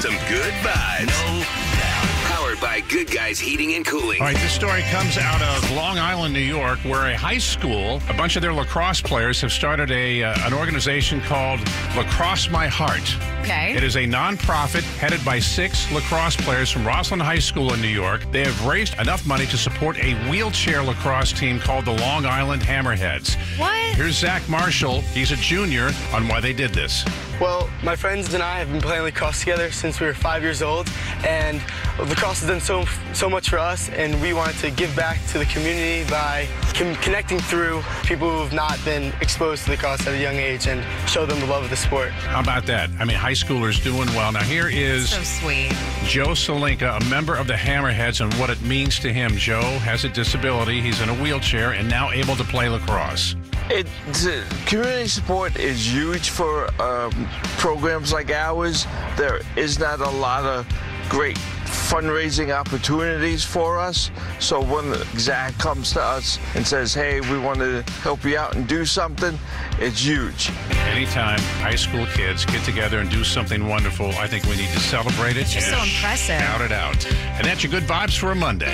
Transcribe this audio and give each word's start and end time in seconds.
some 0.00 0.16
good 0.30 0.54
vibes. 0.64 1.08
No 1.08 1.69
by 2.80 2.88
Good 2.88 3.10
Guys 3.10 3.38
Heating 3.38 3.74
and 3.74 3.84
Cooling. 3.84 4.20
All 4.20 4.26
right, 4.26 4.36
this 4.36 4.52
story 4.52 4.82
comes 4.90 5.18
out 5.18 5.42
of 5.42 5.70
Long 5.72 5.98
Island, 5.98 6.32
New 6.32 6.40
York, 6.40 6.78
where 6.80 7.08
a 7.10 7.16
high 7.16 7.38
school, 7.38 8.00
a 8.08 8.14
bunch 8.14 8.36
of 8.36 8.42
their 8.42 8.52
lacrosse 8.52 9.00
players 9.00 9.40
have 9.40 9.52
started 9.52 9.90
a 9.90 10.22
uh, 10.22 10.46
an 10.46 10.54
organization 10.54 11.20
called 11.20 11.60
Lacrosse 11.96 12.50
My 12.50 12.66
Heart. 12.68 13.16
Okay. 13.40 13.74
It 13.74 13.82
is 13.82 13.96
a 13.96 14.04
nonprofit 14.04 14.82
headed 14.98 15.24
by 15.24 15.38
six 15.38 15.90
lacrosse 15.92 16.36
players 16.36 16.70
from 16.70 16.86
Roslyn 16.86 17.20
High 17.20 17.38
School 17.38 17.72
in 17.72 17.80
New 17.80 17.88
York. 17.88 18.24
They 18.32 18.44
have 18.44 18.66
raised 18.66 18.98
enough 19.00 19.26
money 19.26 19.46
to 19.46 19.56
support 19.56 19.98
a 19.98 20.14
wheelchair 20.28 20.82
lacrosse 20.82 21.32
team 21.32 21.58
called 21.58 21.86
the 21.86 21.96
Long 21.96 22.26
Island 22.26 22.62
Hammerheads. 22.62 23.36
What? 23.58 23.96
Here's 23.96 24.18
Zach 24.18 24.46
Marshall. 24.48 25.00
He's 25.00 25.32
a 25.32 25.36
junior 25.36 25.90
on 26.12 26.28
why 26.28 26.40
they 26.40 26.52
did 26.52 26.72
this. 26.72 27.04
Well, 27.40 27.70
my 27.82 27.96
friends 27.96 28.34
and 28.34 28.42
I 28.42 28.58
have 28.58 28.70
been 28.70 28.82
playing 28.82 29.02
lacrosse 29.02 29.40
together 29.40 29.70
since 29.72 29.98
we 29.98 30.06
were 30.06 30.12
five 30.12 30.42
years 30.42 30.60
old, 30.60 30.90
and 31.26 31.62
lacrosse 31.98 32.40
has 32.40 32.48
done 32.48 32.60
so 32.60 32.69
so 33.12 33.28
much 33.28 33.50
for 33.50 33.58
us, 33.58 33.88
and 33.90 34.20
we 34.22 34.32
wanted 34.32 34.56
to 34.58 34.70
give 34.70 34.94
back 34.94 35.18
to 35.26 35.38
the 35.38 35.44
community 35.46 36.08
by 36.08 36.46
con- 36.72 36.94
connecting 37.02 37.40
through 37.40 37.82
people 38.04 38.30
who 38.30 38.38
have 38.38 38.52
not 38.52 38.78
been 38.84 39.12
exposed 39.20 39.64
to 39.64 39.70
lacrosse 39.70 40.06
at 40.06 40.14
a 40.14 40.18
young 40.18 40.36
age 40.36 40.68
and 40.68 40.80
show 41.08 41.26
them 41.26 41.40
the 41.40 41.46
love 41.46 41.64
of 41.64 41.70
the 41.70 41.76
sport. 41.76 42.10
How 42.10 42.40
about 42.40 42.66
that? 42.66 42.88
I 43.00 43.04
mean, 43.04 43.16
high 43.16 43.32
schoolers 43.32 43.82
doing 43.82 44.06
well. 44.10 44.30
Now, 44.30 44.42
here 44.42 44.68
is 44.68 45.10
So 45.10 45.22
sweet. 45.22 45.72
Joe 46.04 46.28
Salinka, 46.28 47.00
a 47.00 47.04
member 47.06 47.34
of 47.34 47.48
the 47.48 47.54
Hammerheads, 47.54 48.20
and 48.20 48.32
what 48.34 48.50
it 48.50 48.62
means 48.62 49.00
to 49.00 49.12
him. 49.12 49.32
Joe 49.32 49.62
has 49.80 50.04
a 50.04 50.08
disability. 50.08 50.80
He's 50.80 51.00
in 51.00 51.08
a 51.08 51.14
wheelchair 51.14 51.72
and 51.72 51.90
now 51.90 52.12
able 52.12 52.36
to 52.36 52.44
play 52.44 52.68
lacrosse. 52.68 53.34
It 53.68 53.88
community 54.66 55.08
support 55.08 55.56
is 55.56 55.92
huge 55.92 56.30
for 56.30 56.68
um, 56.80 57.28
programs 57.58 58.12
like 58.12 58.30
ours. 58.30 58.86
There 59.16 59.40
is 59.56 59.80
not 59.80 59.98
a 59.98 60.10
lot 60.10 60.44
of 60.44 60.66
great 61.08 61.38
fundraising 61.90 62.54
opportunities 62.54 63.42
for 63.42 63.80
us. 63.80 64.12
So 64.38 64.62
when 64.62 64.94
Zach 65.18 65.58
comes 65.58 65.92
to 65.94 66.00
us 66.00 66.38
and 66.54 66.64
says, 66.64 66.94
"Hey, 66.94 67.20
we 67.20 67.36
want 67.36 67.58
to 67.58 67.82
help 68.02 68.24
you 68.24 68.38
out 68.38 68.54
and 68.54 68.66
do 68.68 68.86
something," 68.86 69.36
it's 69.80 70.00
huge. 70.00 70.52
Anytime 70.88 71.40
high 71.60 71.74
school 71.74 72.06
kids 72.14 72.44
get 72.44 72.62
together 72.64 73.00
and 73.00 73.10
do 73.10 73.24
something 73.24 73.66
wonderful, 73.68 74.10
I 74.18 74.28
think 74.28 74.44
we 74.44 74.56
need 74.56 74.72
to 74.72 74.80
celebrate 74.80 75.36
it 75.36 75.48
just 75.48 75.68
so 75.68 75.82
impressive. 75.82 76.38
shout 76.38 76.60
it 76.60 76.72
out. 76.72 77.04
And 77.36 77.44
that's 77.44 77.64
your 77.64 77.72
good 77.72 77.88
vibes 77.88 78.16
for 78.16 78.30
a 78.30 78.36
Monday. 78.36 78.72